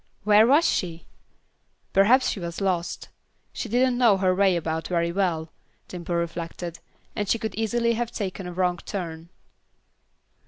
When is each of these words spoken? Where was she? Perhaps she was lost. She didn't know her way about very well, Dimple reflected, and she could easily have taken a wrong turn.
Where 0.23 0.47
was 0.47 0.67
she? 0.67 1.05
Perhaps 1.93 2.27
she 2.31 2.39
was 2.39 2.59
lost. 2.59 3.09
She 3.53 3.69
didn't 3.69 3.99
know 3.99 4.17
her 4.17 4.33
way 4.33 4.55
about 4.55 4.87
very 4.87 5.11
well, 5.11 5.51
Dimple 5.87 6.15
reflected, 6.15 6.79
and 7.15 7.29
she 7.29 7.37
could 7.37 7.53
easily 7.53 7.93
have 7.93 8.11
taken 8.11 8.47
a 8.47 8.51
wrong 8.51 8.77
turn. 8.77 9.29